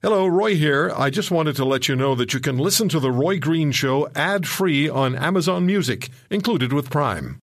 [0.00, 0.92] Hello, Roy here.
[0.96, 3.72] I just wanted to let you know that you can listen to The Roy Green
[3.72, 7.40] Show ad free on Amazon Music, included with Prime.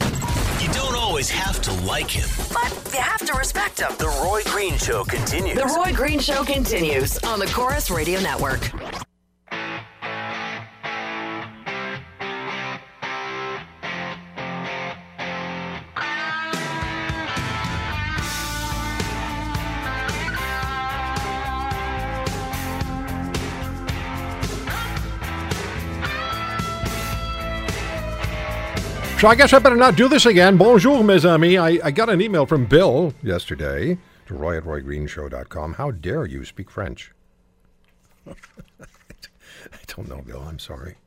[0.00, 3.92] You don't always have to like him, but you have to respect him.
[3.96, 5.56] The Roy Green Show continues.
[5.56, 8.72] The Roy Green Show continues on the Corus Radio Network.
[29.18, 30.56] So I guess I better not do this again.
[30.56, 31.58] Bonjour, mes amis.
[31.58, 35.72] I, I got an email from Bill yesterday to roy at roygreenshow.com.
[35.72, 37.12] How dare you speak French?
[38.28, 38.32] I
[39.88, 40.40] don't know, Bill.
[40.40, 40.98] I'm sorry.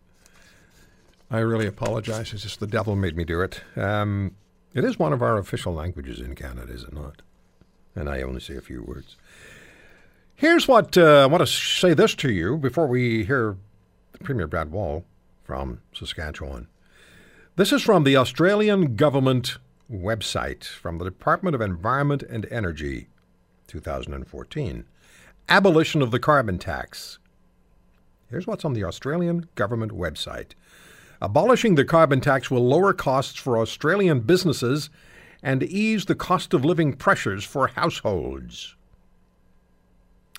[1.29, 2.33] I really apologize.
[2.33, 3.61] It's just the devil made me do it.
[3.77, 4.35] Um,
[4.73, 7.21] it is one of our official languages in Canada, is it not?
[7.95, 9.15] And I only say a few words.
[10.35, 13.55] Here's what uh, I want to say this to you before we hear
[14.21, 15.05] Premier Brad Wall
[15.45, 16.67] from Saskatchewan.
[17.57, 19.57] This is from the Australian government
[19.91, 23.09] website from the Department of Environment and Energy,
[23.67, 24.85] 2014.
[25.49, 27.19] Abolition of the carbon tax.
[28.29, 30.51] Here's what's on the Australian government website.
[31.21, 34.89] Abolishing the carbon tax will lower costs for Australian businesses
[35.43, 38.77] and ease the cost of living pressures for households.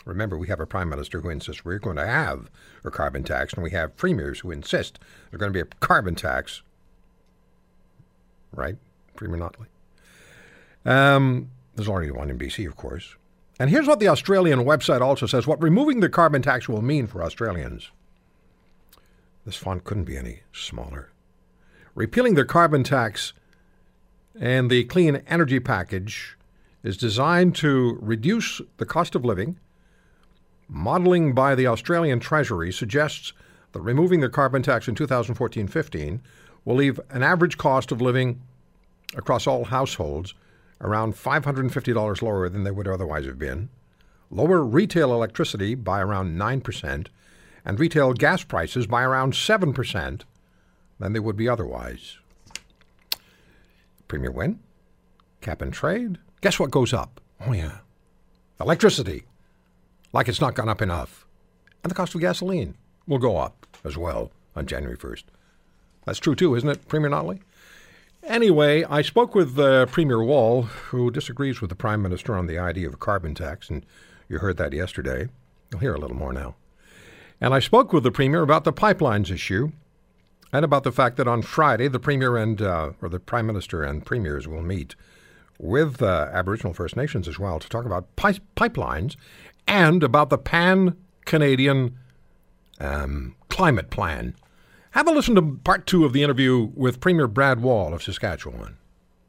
[0.07, 2.51] Remember, we have a prime minister who insists we're going to have
[2.85, 4.99] a carbon tax, and we have premiers who insist
[5.31, 6.63] there's going to be a carbon tax
[8.53, 8.77] right?
[9.17, 9.67] Premier Notley.
[10.85, 13.17] Um, there's already one in BC, of course.
[13.59, 17.07] And here's what the Australian website also says what removing the carbon tax will mean
[17.07, 17.91] for Australians.
[19.45, 21.11] This font couldn't be any smaller.
[21.95, 23.33] Repealing the carbon tax
[24.39, 26.39] and the clean energy package
[26.83, 29.59] is designed to reduce the cost of living.
[30.69, 33.33] Modeling by the Australian Treasury suggests
[33.73, 36.23] that removing the carbon tax in 2014 15
[36.65, 38.41] will leave an average cost of living
[39.17, 40.35] across all households
[40.81, 43.69] around $550 lower than they would otherwise have been,
[44.31, 47.07] lower retail electricity by around 9%,
[47.65, 50.23] and retail gas prices by around 7%
[50.99, 52.19] than they would be otherwise.
[54.09, 54.59] Premier Wynne?
[55.41, 56.19] Cap and trade?
[56.41, 57.21] Guess what goes up?
[57.47, 57.79] Oh, yeah.
[58.61, 59.25] Electricity.
[60.13, 61.27] Like it's not gone up enough.
[61.83, 62.75] And the cost of gasoline
[63.07, 65.25] will go up as well on January 1st.
[66.05, 67.41] That's true too, isn't it, Premier Notley?
[68.25, 72.59] Anyway, I spoke with uh, Premier Wall, who disagrees with the Prime Minister on the
[72.59, 73.85] idea of a carbon tax, and
[74.29, 75.29] you heard that yesterday.
[75.71, 76.55] You'll hear a little more now.
[77.41, 79.73] And I spoke with the Premier about the pipelines issue
[80.53, 83.83] and about the fact that on Friday the Premier and, uh, or the Prime Minister
[83.83, 84.95] and Premiers will meet
[85.59, 89.17] with uh, Aboriginal First Nations as well to talk about pi- pipelines
[89.67, 91.99] and about the pan Canadian
[92.81, 94.35] um, climate plan.
[94.93, 98.77] Have a listen to part two of the interview with Premier Brad Wall of Saskatchewan.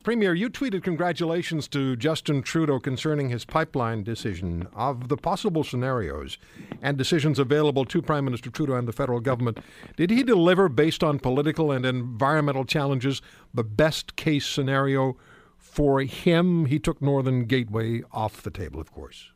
[0.03, 4.67] Premier, you tweeted congratulations to Justin Trudeau concerning his pipeline decision.
[4.73, 6.37] Of the possible scenarios
[6.81, 9.59] and decisions available to Prime Minister Trudeau and the federal government,
[9.95, 13.21] did he deliver, based on political and environmental challenges,
[13.53, 15.15] the best case scenario
[15.57, 16.65] for him?
[16.65, 19.31] He took Northern Gateway off the table, of course.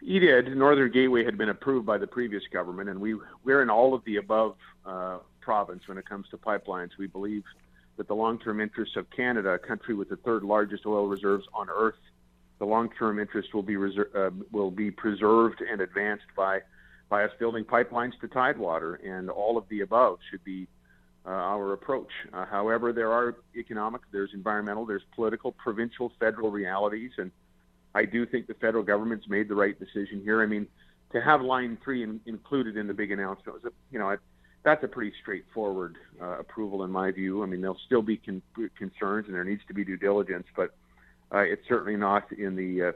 [0.00, 0.56] He did.
[0.56, 4.04] Northern Gateway had been approved by the previous government, and we we're in all of
[4.04, 6.90] the above uh, province when it comes to pipelines.
[6.98, 7.44] We believe
[7.96, 11.68] that the long-term interests of Canada, a country with the third largest oil reserves on
[11.68, 11.98] Earth,
[12.60, 16.60] the long-term interest will be reser- uh, will be preserved and advanced by
[17.08, 20.68] by us building pipelines to Tidewater, and all of the above should be
[21.26, 22.10] uh, our approach.
[22.32, 27.30] Uh, however, there are economic, there's environmental, there's political, provincial, federal realities, and
[27.94, 30.42] I do think the federal government's made the right decision here.
[30.42, 30.66] I mean,
[31.12, 34.16] to have Line Three in, included in the big announcement was, a, you know,
[34.64, 37.42] that's a pretty straightforward uh, approval in my view.
[37.42, 38.42] I mean, there'll still be con-
[38.76, 40.74] concerns and there needs to be due diligence, but
[41.32, 42.92] uh, it's certainly not in the uh,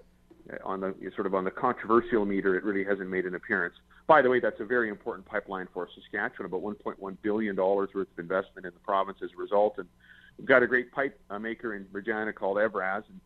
[0.65, 2.57] on the sort of on the controversial meter.
[2.57, 3.75] It really hasn't made an appearance.
[4.07, 6.47] By the way, that's a very important pipeline for Saskatchewan.
[6.47, 9.89] About 1.1 billion dollars worth of investment in the province as a result, and
[10.37, 13.21] we've got a great pipe uh, maker in Regina called Evraz, and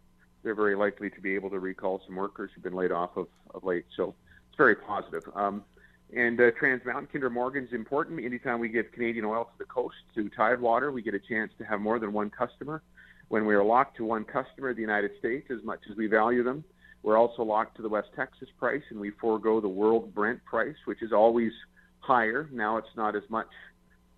[0.47, 3.27] they're very likely to be able to recall some workers who've been laid off of,
[3.53, 3.85] of late.
[3.97, 4.15] So
[4.49, 5.25] it's very positive.
[5.35, 5.65] Um,
[6.17, 8.25] and uh, Trans Mountain Kinder Morgan is important.
[8.25, 11.65] Anytime we get Canadian oil to the coast, to Tidewater, we get a chance to
[11.65, 12.81] have more than one customer.
[13.27, 16.45] When we are locked to one customer, the United States, as much as we value
[16.45, 16.63] them,
[17.03, 20.77] we're also locked to the West Texas price, and we forego the world Brent price,
[20.85, 21.51] which is always
[21.99, 22.49] higher.
[22.53, 23.49] Now it's not as much.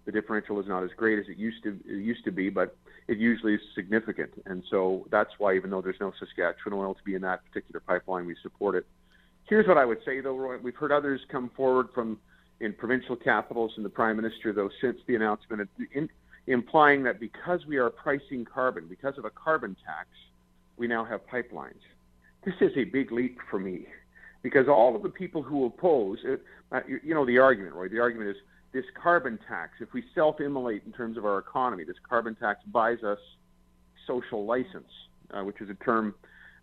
[0.05, 2.77] The differential is not as great as it used to it used to be, but
[3.09, 4.31] it usually is significant.
[4.47, 7.81] And so that's why, even though there's no Saskatchewan oil to be in that particular
[7.81, 8.87] pipeline, we support it.
[9.49, 10.59] here's what I would say, though, Roy.
[10.59, 12.19] We've heard others come forward from
[12.61, 16.09] in provincial capitals and the Prime Minister, though, since the announcement, in,
[16.47, 20.09] implying that because we are pricing carbon, because of a carbon tax,
[20.77, 21.81] we now have pipelines.
[22.45, 23.87] This is a big leap for me
[24.43, 26.19] because all of the people who oppose,
[26.73, 28.37] uh, you, you know, the argument, Roy, the argument is
[28.79, 32.61] this carbon tax, if we self immolate in terms of our economy, this carbon tax
[32.69, 33.19] buys us
[34.07, 34.87] social license,
[35.35, 36.15] uh, which is a term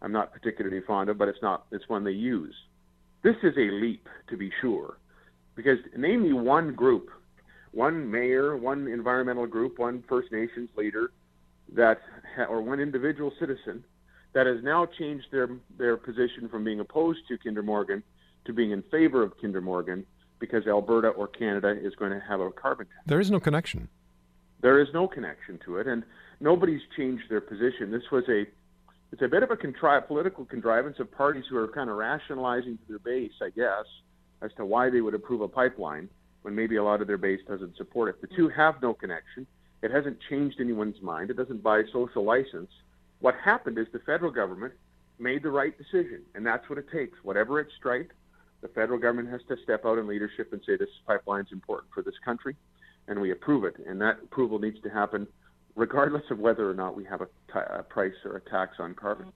[0.01, 2.55] I'm not particularly fond of, but it's not it's one they use.
[3.21, 4.97] This is a leap, to be sure,
[5.57, 7.09] because name me one group,
[7.71, 11.11] one mayor, one environmental group, one First Nations leader,
[11.75, 11.97] that
[12.47, 13.83] or one individual citizen
[14.33, 18.01] that has now changed their their position from being opposed to Kinder Morgan
[18.45, 20.05] to being in favor of Kinder Morgan
[20.39, 22.99] because Alberta or Canada is going to have a carbon tax.
[23.05, 23.87] There is no connection.
[24.61, 26.03] There is no connection to it, and
[26.39, 27.91] nobody's changed their position.
[27.91, 28.45] This was a
[29.11, 32.77] it's a bit of a contri- political contrivance of parties who are kind of rationalizing
[32.77, 33.85] to their base, I guess,
[34.41, 36.09] as to why they would approve a pipeline
[36.41, 38.21] when maybe a lot of their base doesn't support it.
[38.21, 39.47] The two have no connection.
[39.81, 41.29] It hasn't changed anyone's mind.
[41.29, 42.69] It doesn't buy social license.
[43.19, 44.73] What happened is the federal government
[45.19, 47.17] made the right decision, and that's what it takes.
[47.23, 48.11] Whatever its stripe,
[48.65, 51.93] the federal government has to step out in leadership and say this pipeline is important
[51.93, 52.55] for this country,
[53.07, 53.75] and we approve it.
[53.85, 55.27] And that approval needs to happen
[55.75, 58.95] regardless of whether or not we have a, t- a price or a tax on
[58.95, 59.31] carbon.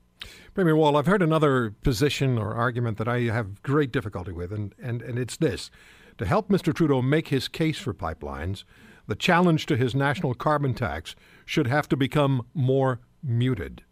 [0.56, 4.74] Premier Wall, I've heard another position or argument that I have great difficulty with, and,
[4.82, 5.70] and, and it's this.
[6.18, 6.74] To help Mr.
[6.74, 8.64] Trudeau make his case for pipelines,
[9.06, 11.16] the challenge to his national carbon tax
[11.46, 13.84] should have to become more muted.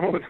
[0.00, 0.18] Oh,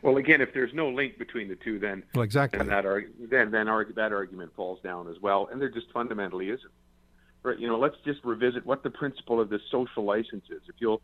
[0.00, 2.58] well, again, if there's no link between the two, then well, exactly.
[2.58, 2.84] then that
[3.30, 6.72] then then that argument falls down as well, and there just fundamentally isn't
[7.42, 7.58] Right?
[7.58, 10.62] you know, let's just revisit what the principle of this social license is.
[10.68, 11.02] If you'll,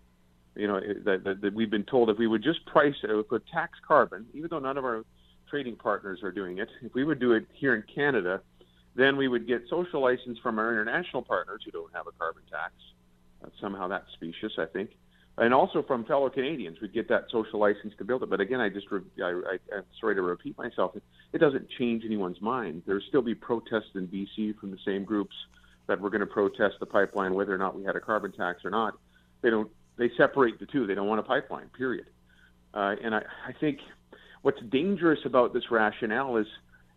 [0.55, 3.46] you know, that, that, that we've been told if we would just price it, would
[3.49, 5.05] tax carbon, even though none of our
[5.50, 8.40] trading partners are doing it, if we would do it here in Canada,
[8.94, 12.43] then we would get social license from our international partners who don't have a carbon
[12.50, 12.73] tax.
[13.44, 14.90] Uh, somehow that's specious, I think.
[15.40, 18.31] And also from fellow Canadians, we'd get that social license to build it.
[18.31, 21.02] But again, I just, re- I, I, I'm sorry to repeat myself, it,
[21.32, 22.82] it doesn't change anyone's mind.
[22.87, 25.35] There'll still be protests in BC from the same groups
[25.87, 28.64] that were going to protest the pipeline, whether or not we had a carbon tax
[28.64, 28.94] or not.
[29.43, 29.70] They don't.
[29.96, 30.87] They separate the two.
[30.87, 31.69] They don't want a pipeline.
[31.76, 32.06] Period.
[32.75, 33.79] Uh, and I, I think
[34.43, 36.46] what's dangerous about this rationale is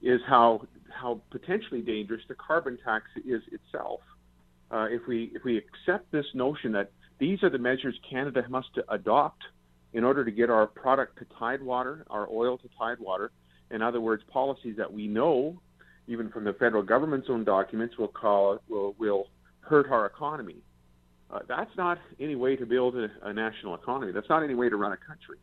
[0.02, 4.02] is how how potentially dangerous the carbon tax is itself.
[4.70, 8.78] Uh, if we if we accept this notion that these are the measures Canada must
[8.90, 9.44] adopt
[9.94, 13.32] in order to get our product to Tidewater, our oil to Tidewater,
[13.70, 15.62] in other words, policies that we know
[16.08, 19.28] even from the federal government's own documents, will call will will
[19.62, 20.58] hurt our economy.
[21.30, 24.12] Uh, that's not any way to build a, a, national economy.
[24.12, 25.38] That's not any way to run a country.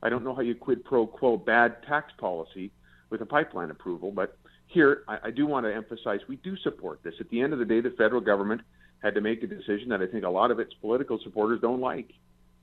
[0.00, 2.70] I don't know how you quid pro quo bad tax policy
[3.10, 4.36] with a pipeline approval, but
[4.66, 7.14] here I, I do want to emphasize we do support this.
[7.18, 8.60] At the end of the day, the federal government
[9.04, 11.80] had to make a decision that I think a lot of its political supporters don't
[11.80, 12.10] like,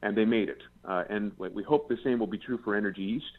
[0.01, 0.61] and they made it.
[0.83, 3.31] Uh, and we hope the same will be true for Energy East.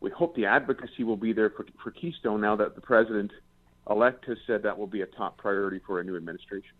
[0.00, 3.32] We hope the advocacy will be there for, for Keystone now that the president
[3.88, 6.72] elect has said that will be a top priority for a new administration.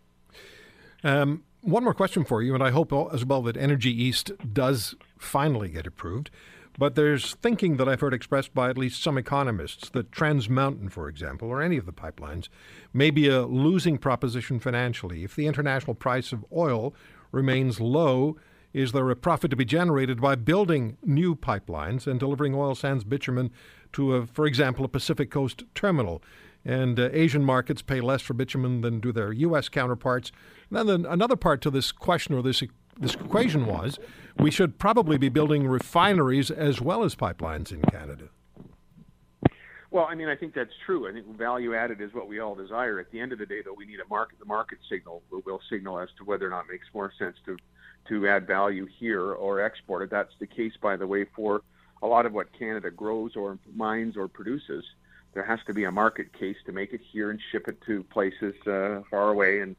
[1.03, 4.95] Um, one more question for you, and I hope as well that Energy East does
[5.17, 6.29] finally get approved.
[6.77, 10.89] But there's thinking that I've heard expressed by at least some economists that Trans Mountain,
[10.89, 12.47] for example, or any of the pipelines,
[12.93, 15.23] may be a losing proposition financially.
[15.23, 16.95] If the international price of oil
[17.31, 18.37] remains low,
[18.73, 23.03] is there a profit to be generated by building new pipelines and delivering oil sands
[23.03, 23.51] bitumen
[23.93, 26.21] to, a, for example, a Pacific Coast terminal?
[26.63, 29.69] and uh, Asian markets pay less for bitumen than do their U.S.
[29.69, 30.31] counterparts.
[30.71, 32.61] And then another part to this question or this
[32.99, 33.99] this equation was
[34.37, 38.29] we should probably be building refineries as well as pipelines in Canada.
[39.89, 41.09] Well, I mean, I think that's true.
[41.09, 42.99] I think value added is what we all desire.
[42.99, 44.39] At the end of the day, though, we need a market.
[44.39, 47.57] The market signal will, signal as to whether or not it makes more sense to
[48.07, 50.09] to add value here or export it.
[50.09, 51.61] That's the case, by the way, for
[52.01, 54.83] a lot of what Canada grows or mines or produces
[55.33, 58.03] there has to be a market case to make it here and ship it to
[58.03, 59.61] places uh, far away.
[59.61, 59.75] And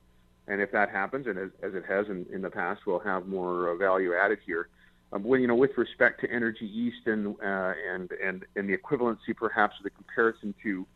[0.48, 3.26] and if that happens, and as, as it has in, in the past, we'll have
[3.26, 4.68] more uh, value added here.
[5.12, 9.36] Um, you know, with respect to Energy East and uh, and and and the equivalency,
[9.36, 10.86] perhaps of the comparison to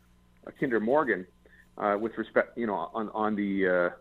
[0.47, 1.27] uh, Kinder Morgan,
[1.79, 3.93] uh, with respect, you know, on on the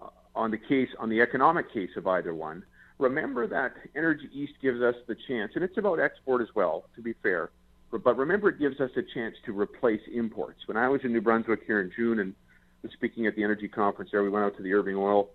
[0.00, 2.62] uh, on the case on the economic case of either one.
[2.98, 6.84] Remember that Energy East gives us the chance, and it's about export as well.
[6.94, 7.50] To be fair,
[7.90, 10.60] but remember, it gives us a chance to replace imports.
[10.66, 12.34] When I was in New Brunswick here in June and
[12.82, 15.30] was speaking at the energy conference there, we went out to the Irving Oil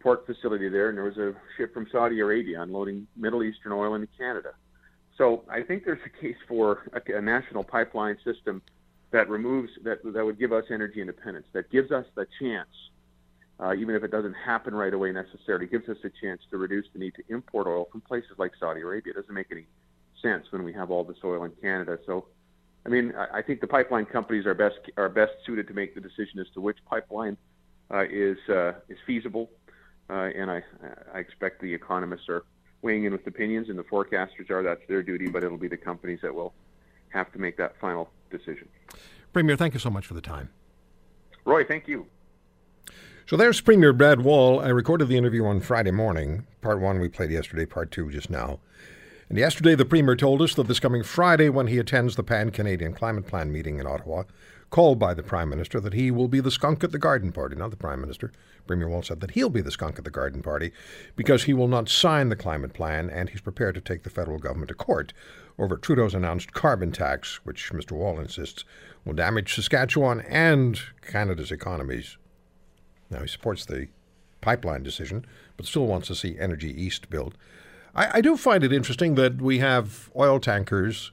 [0.00, 3.94] port facility there, and there was a ship from Saudi Arabia unloading Middle Eastern oil
[3.94, 4.52] into Canada.
[5.16, 8.62] So I think there's a case for a, a national pipeline system
[9.12, 12.68] that removes that that would give us energy independence, that gives us the chance,
[13.60, 16.86] uh, even if it doesn't happen right away necessarily, gives us a chance to reduce
[16.92, 19.12] the need to import oil from places like Saudi Arabia.
[19.12, 19.66] It doesn't make any
[20.20, 21.98] sense when we have all this oil in Canada.
[22.06, 22.26] So,
[22.84, 25.94] I mean, I, I think the pipeline companies are best are best suited to make
[25.94, 27.36] the decision as to which pipeline
[27.92, 29.50] uh, is uh, is feasible,
[30.10, 30.62] uh, and I
[31.14, 32.44] I expect the economists are
[32.82, 34.62] weighing in with opinions, and the forecasters are.
[34.62, 36.52] That's their duty, but it'll be the companies that will
[37.10, 38.68] have to make that final decision.
[39.32, 40.50] Premier, thank you so much for the time.
[41.44, 42.06] Roy, thank you.
[43.26, 44.60] So there's Premier Brad Wall.
[44.60, 46.46] I recorded the interview on Friday morning.
[46.60, 48.58] Part one we played yesterday, part two just now.
[49.32, 52.50] And yesterday, the Premier told us that this coming Friday, when he attends the Pan
[52.50, 54.24] Canadian Climate Plan meeting in Ottawa,
[54.68, 57.56] called by the Prime Minister, that he will be the skunk at the garden party.
[57.56, 58.30] Not the Prime Minister.
[58.66, 60.70] Premier Wall said that he'll be the skunk at the garden party
[61.16, 64.38] because he will not sign the climate plan and he's prepared to take the federal
[64.38, 65.14] government to court
[65.58, 67.92] over Trudeau's announced carbon tax, which Mr.
[67.92, 68.66] Wall insists
[69.06, 72.18] will damage Saskatchewan and Canada's economies.
[73.08, 73.88] Now, he supports the
[74.42, 75.24] pipeline decision,
[75.56, 77.34] but still wants to see Energy East built.
[77.94, 81.12] I, I do find it interesting that we have oil tankers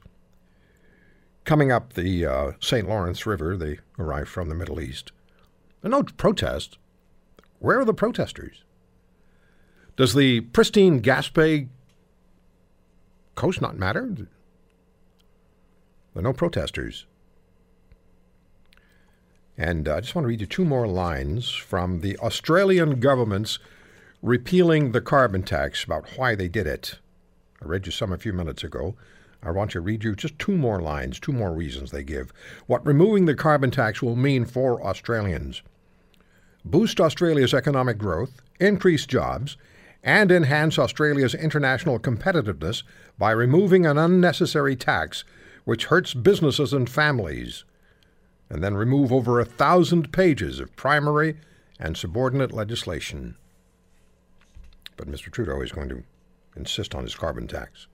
[1.43, 2.87] coming up the uh, St.
[2.87, 3.57] Lawrence River.
[3.57, 5.11] They arrive from the Middle East.
[5.83, 6.77] And no protest.
[7.59, 8.63] Where are the protesters?
[9.95, 11.67] Does the pristine Gaspé
[13.35, 14.07] coast not matter?
[14.07, 14.27] There
[16.15, 17.05] are no protesters.
[19.57, 23.59] And uh, I just want to read you two more lines from the Australian government's
[24.21, 26.99] repealing the carbon tax about why they did it.
[27.61, 28.95] I read you some a few minutes ago.
[29.41, 32.33] I want to read you just two more lines, two more reasons they give.
[32.67, 35.61] What removing the carbon tax will mean for Australians
[36.65, 39.55] boost Australia's economic growth, increase jobs,
[40.03, 42.83] and enhance Australia's international competitiveness
[43.17, 45.23] by removing an unnecessary tax
[45.63, 47.63] which hurts businesses and families,
[48.49, 51.37] and then remove over a thousand pages of primary
[51.79, 53.35] and subordinate legislation.
[54.99, 55.31] But Mr.
[55.31, 56.03] Trudeau is going to
[56.57, 57.87] insist on his carbon tax,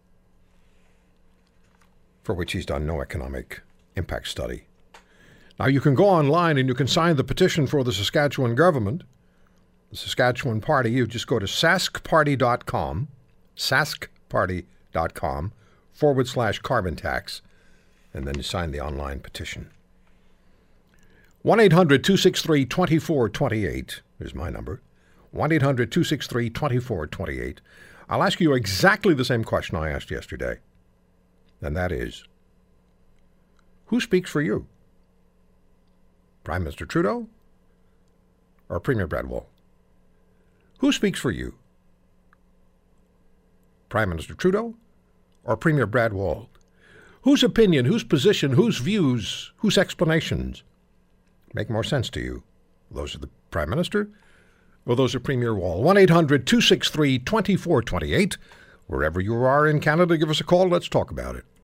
[2.23, 3.61] for which he's done no economic
[3.95, 4.63] impact study.
[5.59, 9.03] Now, you can go online and you can sign the petition for the Saskatchewan government,
[9.91, 10.89] the Saskatchewan Party.
[10.89, 13.07] You just go to saskparty.com,
[13.55, 15.51] saskparty.com
[15.93, 17.43] forward slash carbon tax,
[18.15, 19.69] and then you sign the online petition.
[21.43, 24.81] 1 800 263 2428 is my number.
[25.35, 27.61] 1 800 263 2428.
[28.07, 30.59] I'll ask you exactly the same question I asked yesterday,
[31.61, 32.23] and that is
[33.87, 34.67] who speaks for you?
[36.45, 37.27] Prime Minister Trudeau
[38.69, 39.49] or Premier Brad Wall?
[40.79, 41.55] Who speaks for you?
[43.89, 44.75] Prime Minister Trudeau
[45.43, 46.49] or Premier Brad Wall?
[47.23, 50.63] Whose opinion, whose position, whose views, whose explanations
[51.53, 52.43] make more sense to you?
[52.89, 54.09] Those of the Prime Minister
[54.85, 55.81] well, those are Premier Wall.
[55.81, 58.37] 1 800 263 2428.
[58.87, 60.67] Wherever you are in Canada, give us a call.
[60.67, 61.45] Let's talk about it.